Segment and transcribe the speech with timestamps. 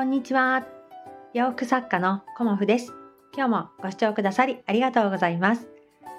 [0.00, 0.64] こんにちは。
[1.34, 2.94] 洋服作家のコモフです。
[3.36, 5.68] 今日もご視聴くださりありがとうございます。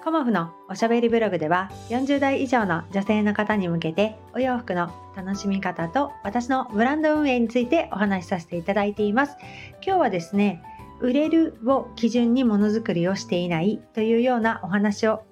[0.04, 9.36] コモフのおしゃべりブログでは40代以上の女性の方に向けてお洋服の楽しみ方と私のブランド運営についてお話しさせていただいています。
[9.84, 10.62] 今日はですね、
[11.00, 15.24] 売れるを基準にものづくりをしていないというようなお話を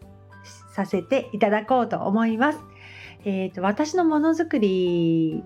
[0.74, 2.58] させていただこうと思います。
[3.24, 5.44] えーと、私のものづくり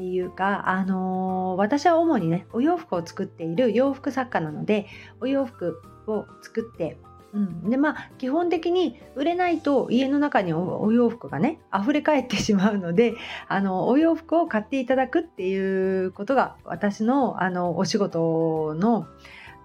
[0.00, 4.86] っていうか、あのー私は主にねお洋服を作っている洋服作家なので
[5.20, 6.96] お洋服を作って、
[7.34, 13.14] うん、でまあ基本的に売れないと家の中にお洋服がね溢れ返ってしまうので
[13.48, 19.06] あのお洋服を買っていただくっていうことが私のあのお仕事の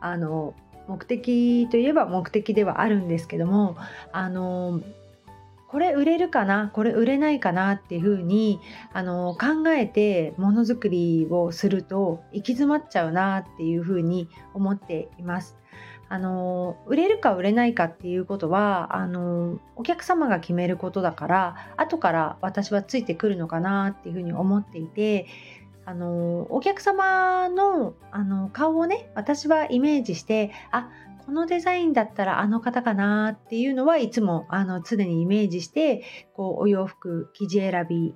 [0.01, 0.55] あの
[0.87, 3.77] 目的といえば目的ではあるんですけども
[4.11, 4.81] あの
[5.75, 6.69] これ売れるかな？
[6.69, 8.61] これ売れないかなっていうふうに
[8.93, 15.57] あの考えてものづくりをすると行き詰まっちゃうなっていうふうに思っています。
[16.07, 25.27] あの売れるか売れないかっていうことはあのお客様が決めることだから後から私はついてくるのかなっていうふうに思っていて
[25.83, 30.89] あのお客様のあの顔をね私はイメージしてあ
[31.25, 38.15] このデザインだったらあの方かなっていうのはいつもあの常にイメージしてこうお洋服生地選び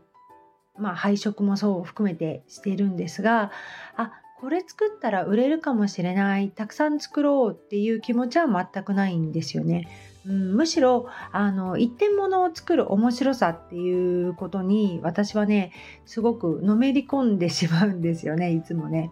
[0.78, 3.52] まあ配色もそう含めてしてるんですが
[3.98, 9.88] あこれ作ったら売れるかもしれないたくさん作ろうっていう気持ちは全くないんですよね。
[10.26, 15.72] うん、むしろあの一点物を作る面白さっていうことに私はね
[16.06, 19.12] すごくのめり込んでしまうんですよねいつもね。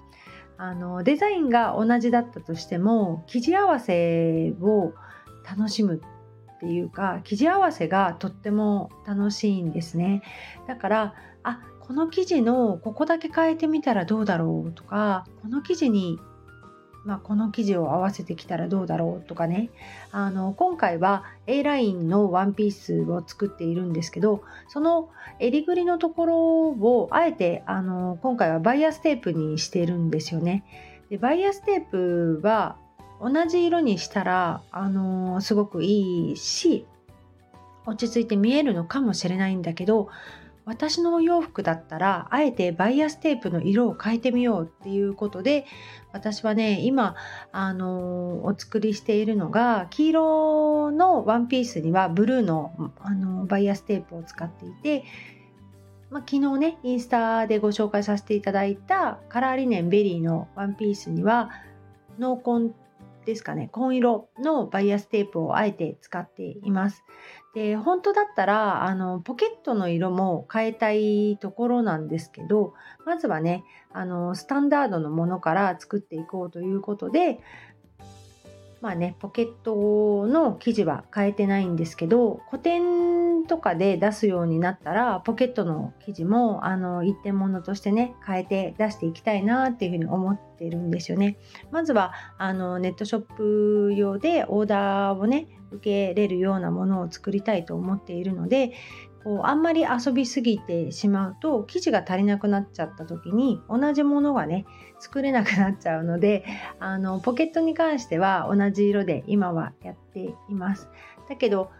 [0.57, 4.93] あのデザインが同じだったとしても生地合わせを
[5.47, 6.01] 楽しむ
[6.55, 10.23] っていうか生地合わせがとっても楽しいんですね。
[10.67, 16.19] だからあこの生地のここだけ変えてみたらどうだろうとかこの生地に
[17.07, 19.69] まあ、この生地を合わせてきたらどうだろうとかね
[20.11, 25.09] あの今回は A ラインのワンピースを作っているんですけどその
[25.39, 26.37] 襟ぐりのところ
[26.71, 30.65] をあえてあの今回はバイアステープにしているんですよね。
[31.09, 32.75] でバイアステープは
[33.21, 36.85] 同じ色にしたらあのすごくいいし
[37.85, 40.09] 落ち着いて見えるのかもしれないんだけど
[40.67, 45.65] 私のお洋服だったらあえてバイアステープの色を変えてみようっていうことで
[46.11, 47.15] 私はね今
[47.53, 55.05] あのお作りしているのが黄色のワンピースにはブルーのあのバイアステープを使っていて、
[56.09, 61.49] まあ、昨日ねインスタでご紹介させていただいたカラーリネンベリーのワンピースには
[62.19, 62.75] 濃紺
[63.25, 67.03] ですかね紺色のバイアステープをあえて使っています。
[67.57, 77.39] で本当だったらあのポケットの色も変えたいところなんですけどまずはねあのスタンダードのものから作っていこうということで
[78.81, 91.37] まあねポケットの生地は変えてないんですけど個展とかで出すようになったらポケットの生地もあの一点物としてね変えて出していきたいなっていうふうに思ってるんですよね。
[91.71, 98.73] まずはあのネットショップ用でオーダーをね受けれるようなものを作りたいと思っているので
[99.23, 104.65] こうあんまり遊びすぎてしまうと生地が足りなくなっちゃった時に同じものがね
[104.99, 106.45] 作れなくなっちゃうので
[106.79, 110.19] あのポケットに関しては同じ色で今はやって
[110.49, 110.89] います。
[111.29, 111.71] だけど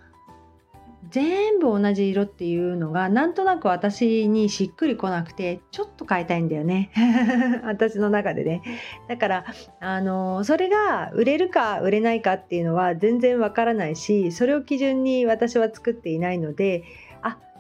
[1.09, 6.92] 全部同じ色っていうのがなんとなく私にしっくりこなくてちょっと変えたいんだよね
[7.64, 8.62] 私の中でね
[9.08, 9.46] だから
[9.80, 16.84] あのそれが売れるか売れないかっていうのは全然わからないしそれを基準に私は作っていないので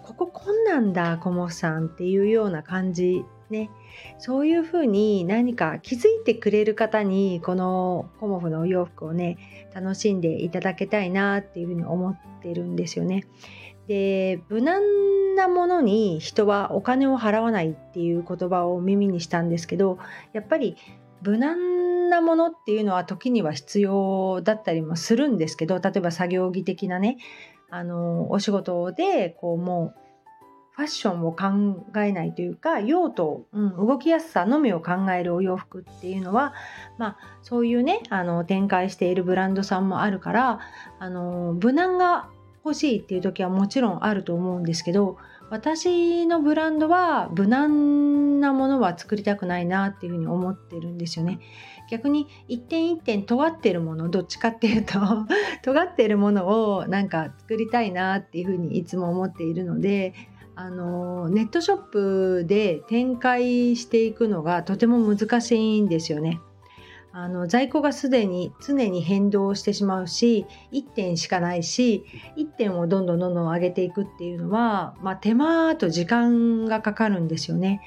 [0.07, 3.69] こここんなんだコモフさんっていうような感じね
[4.19, 9.37] そういうふうに何か気づいてくれる方にこのコモフのお洋服をね
[9.75, 13.25] 楽しんでいただけたいなっていうふうに思ってるんですよね。
[13.87, 19.97] で無難なものに人はお金を払わないっていう言葉を耳にしたんですけど
[20.31, 20.77] やっぱり
[21.21, 27.17] 無難なものっていうのは時には必要だったりもするんですけど例えば作業着的なね
[27.69, 30.07] あのお仕事でこうもう
[30.77, 36.53] ファッションを考えないというか用途、うん、動きやすさのみを考えるお洋服っていうのは、
[36.99, 40.59] まあ、そういうねあの展開しているブランドさんもあるから
[40.99, 42.29] あの無難が
[42.63, 45.17] 欲しいっていう時はもちろんあると思うんですけど
[45.49, 51.39] 私のブランドは無難なものは作りたくないなっていうふうに思ってるんですよね。
[51.89, 54.99] 逆に一点一点尖ってるものどっちかっていうと
[55.63, 60.13] 尖ってるものをなんか作りたいなっていうふうにいつも思っているので
[60.55, 66.41] あのネットショップで展開していくのがとても難しいんですよね。
[67.19, 72.05] あの在庫がすでに常に変動してしまうし1点しかないし
[72.37, 77.81] 1点をどんどんどんどん上げていくっていうのは、まあ、手間と時間がかかるんですよね。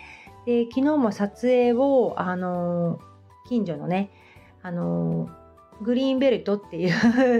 [0.46, 2.98] で昨日も撮影をあの
[3.48, 4.10] 近所のね
[4.62, 5.30] あの
[5.80, 6.90] グリーンベルトってい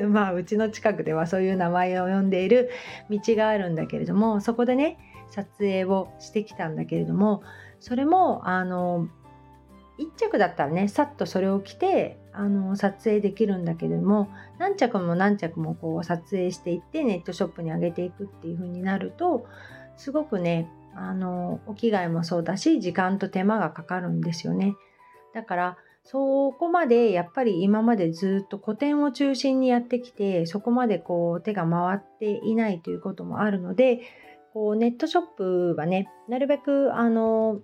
[0.00, 2.70] う まあうちの近くではそういう名前を呼んでいる
[3.10, 4.96] 道があるんだけれどもそこでね
[5.30, 7.42] 撮影をしてきたんだけれども
[7.80, 9.08] それもあの
[10.00, 19.46] 1着だったらねさっとそれを着てあの撮影できるんだけれども何着も何着もこう撮影していってネットショップに上げていくっていう風になると
[19.96, 24.74] すごくねあのお着替えもそうだし時間と手間がかかるんですよね。
[25.34, 34.00] だからそこまでやっぱり今までずっと古典を中心にやってきてそこまでこう手が回っていないということもあるので
[34.52, 37.60] こうネットショップはねなるべくあの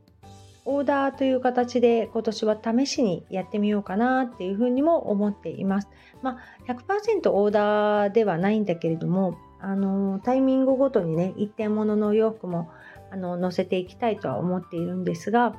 [0.67, 5.89] オーダーという形で今年は試しにやってみようかなっていうふうにも思っています。
[6.23, 12.69] まあ、100%オーダーではないんだけれどもあのタイミングごとにね一点物のお洋服も
[13.11, 15.55] あの載せていきたいとは思っているんですが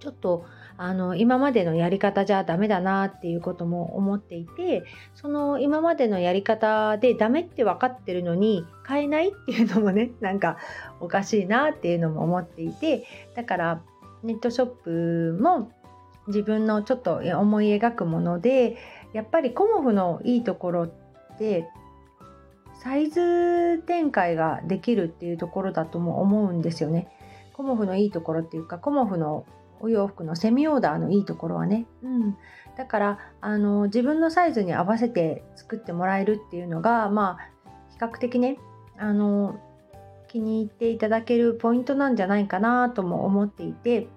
[0.00, 0.46] ちょっと
[0.82, 4.82] あの今までのやり方じゃダメだなっていうことも思っていて
[5.14, 10.56] その今までのやり方でダメって分かってるのに変えないっていうのもね なんか
[10.98, 13.04] おかしいなっていうのも思っていて
[13.36, 13.82] だから
[14.22, 15.70] ネットショップも
[16.28, 18.78] 自分のちょっと思い描くもので
[19.12, 20.90] やっぱりコモフのいいところっ
[21.36, 21.68] て
[22.72, 27.08] サイズ展開ができるっていうところだとも思うんですよね。
[27.52, 29.44] コモフのいいところっていうかコモフの
[29.80, 32.36] お洋服のセミオーダーのいいところはね、うん、
[32.76, 38.58] だからあの自分のサイズに合わせて作ってもらえるっていうのがまあ比較的ね
[38.98, 39.58] あの
[40.28, 44.08] 気に入っていただけるポイントなんじゃないかなとも思っていて。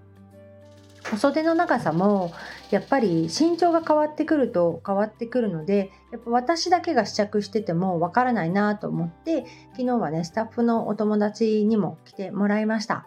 [1.12, 2.31] お袖の長さも
[2.71, 13.06] やっぱり身長が変わってくると変わってくるのでやっぱ私だけが試着しててもわからないなと思って昨日はねスタッフのお友達にも来てもらいました。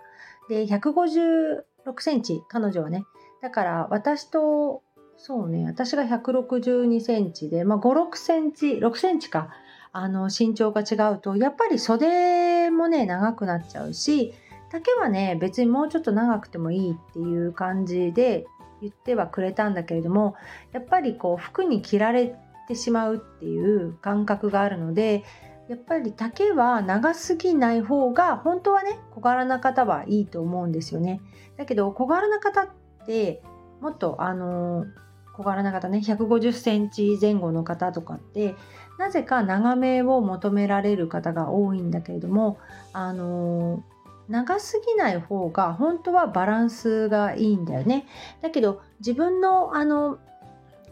[0.49, 3.05] で150 6センチ、彼女はね。
[3.41, 4.83] だから私と、
[5.17, 9.51] そうね、私が162センチで、まあ、5、6センチ、6センチか、
[9.93, 14.35] あの、身長が違うと、やっぱり袖もね、長くなっちゃうし、
[14.71, 18.47] 丈はね、別にもうちょっと長くてもいいっていう感じで
[18.83, 20.35] 言ってはくれたんだけれども、
[20.73, 22.37] やっぱりこう、服に着られ
[22.69, 25.25] てしまうっていう感覚があるので、
[25.69, 31.21] やっぱり丈は長すぎない方が本当はね小柄な方はいいと思うんですよね。
[31.57, 32.69] だけど小柄な方っ
[33.07, 33.43] て
[33.81, 34.87] もっとあの
[35.35, 38.55] 小柄な方ね150センチ前後の方とかって
[38.99, 42.59] なぜか長めを求められる方が多いんだけれども
[42.93, 43.83] あの
[44.29, 48.07] 長すぎない方が本当はバランスがいいんだよね。
[48.41, 50.19] だけど自分のあの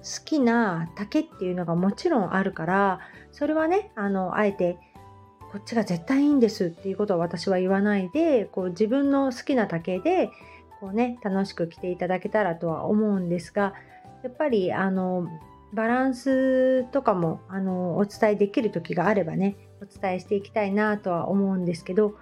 [0.05, 3.01] 好きな丈っていうのがもちろんあるから
[3.33, 4.79] それはねあのあえて
[5.51, 10.31] こっちが絶対いいんですっていうことは私は言わないでこう自分の好きな丈で
[10.81, 13.73] こうね楽しく着ていただけたらとは思うんですが
[14.23, 15.27] やっぱりあの
[15.73, 22.17] バランスとかもあのお伝えできる時があればねお伝えしていきたいなとは思うんですけど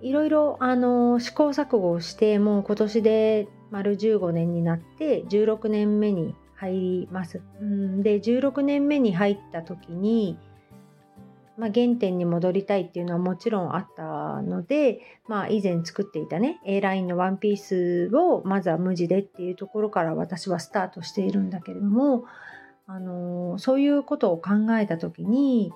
[0.00, 7.40] いろいろあの試行錯誤をしてもう今年で丸15年になって16年目に入ります。
[7.60, 10.38] うん、で16年目に入った時に、
[11.56, 22.24] まあ、原点に戻りたいっていうのはもちろんあったので、まあ、以前作っていたね A ラインのワンピースをまずは無地でっていうところから私はスタートしているんだけれども、
[22.86, 25.72] あのそういうことを考えた時に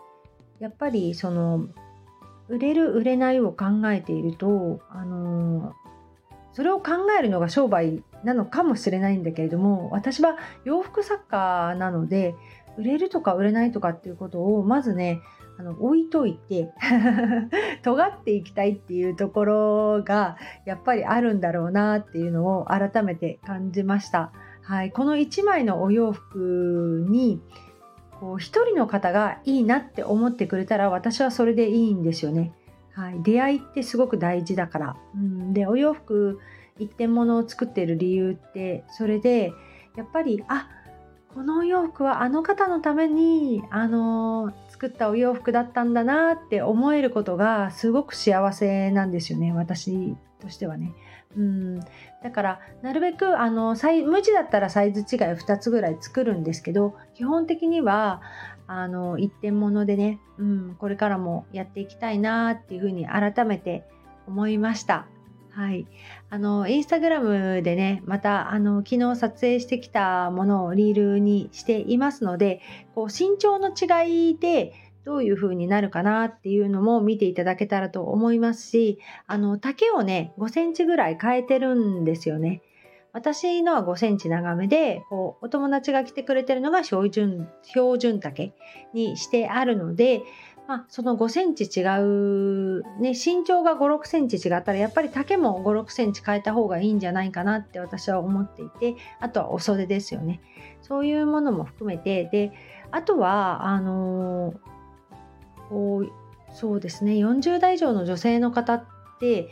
[0.59, 1.67] やっぱりその
[2.49, 5.73] 売れる売れないを考えていると、あの
[6.53, 12.35] それを考えるのが商売なのかもしれないんだけれども私は洋服作家なので
[12.76, 15.21] 売れるとか売れないとかっていうことをまずね
[15.57, 16.73] あの置いといて
[17.83, 24.33] 尖っていきたいっていうところがやっぱりあるんだろうなっていうのを改めて感じました。
[24.62, 27.40] はい、この1枚のお洋服に
[28.19, 32.52] こう1人の方がいいなって思ってくれたら私はそれでいいんですよね。
[32.93, 34.97] はい、出会いってすごく大事だから。
[35.14, 36.40] うん、でお洋服
[36.78, 39.52] 一点物を作っている理由ってそれで
[39.97, 40.69] やっぱりあ
[41.35, 50.93] このお洋服はあの方のためにあの作ったお洋服だったんだなって思えることがすごく幸せなんですよね私としてはね。
[51.37, 51.81] うん
[52.23, 53.75] だからなるべくあの
[54.07, 58.23] 無地だったらサイズ違い2つぐらい作るんですけど基本的には
[58.66, 63.85] あの一点物でね、うん、これからもやっていきたいなっていうふうに改めて
[64.26, 65.07] 思いました。
[65.50, 65.87] はい、
[66.35, 72.61] あのインスタグラムでねまたあの昨日撮影してきたものをリールにしていますので
[72.97, 74.73] こう身長の違いで
[75.05, 78.99] どういう風になるかなっていうのも見ていただけたらと思いますし
[79.29, 82.62] あの丈をね5センチぐらい変えてるんですよね。
[83.12, 88.53] 私のは5センチ長めでこうお友達が着てくれてるのが標準標準丈
[88.93, 90.23] にしてあるので
[90.66, 100.40] まあ、その5センチ違う、ね、身長が5、6センチ違ったらやっぱり丈も5、6センチ変えた方がいいんじゃないかなって私は思っていて、あとはお袖ですよね。
[100.80, 102.52] そういうものも含めて、で、
[102.90, 106.09] あとは、あのー、
[106.54, 108.87] そうですね、40代以上の女性の方っ
[109.21, 109.50] て、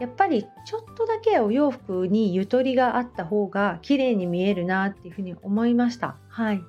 [0.00, 6.16] やっぱりちょっとだけお洋服にゆとりがあった方が綺麗に見えるなっていうふうに思いました。
[6.28, 6.62] はい。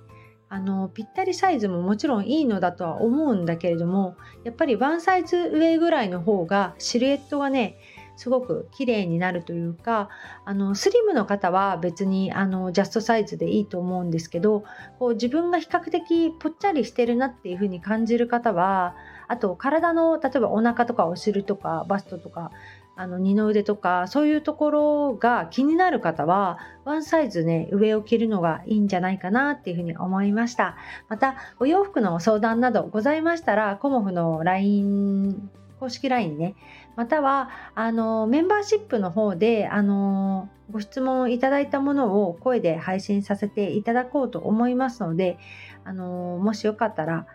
[0.48, 7.78] あのぴったりサイズももちろんいいのだとは思うんだけれどもやっぱりワンサイズ上ぐらいの方がシルエットがね
[8.16, 10.10] すごく綺麗になるというか
[10.46, 14.64] あのスリムの方は別にあのジャストサイズでいいと思うんですけど
[15.00, 18.96] こう自分が比較的ぽっちゃりしてるなっていう風に感じる方は
[19.28, 22.52] あと体の例えばお腹とかお尻とかバストとか
[22.98, 30.78] あの二の腕とかそういうところが気になる方はワンサイズね上を着るのがいいんじゃないかなっていうふうに思いました。
[31.10, 36.56] またお洋服の相談などございましたらコモフの LINE 公式 LINE ね。
[36.96, 45.38] またはあのメンバーシップの方であのご質問いただいたものを声で配信させていただこうと思いますので
[45.84, 47.28] あのもしよかったら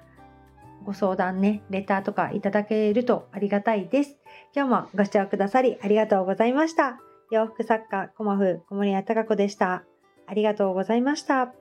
[0.91, 4.17] ご相談ねレターとかいただけるとありがたいです
[4.55, 7.01] 今日もご視聴くださりありがとうございました。
[7.31, 9.85] 洋服作家、コマフ、小森屋隆子でした。
[10.27, 11.60] ありがとうございました。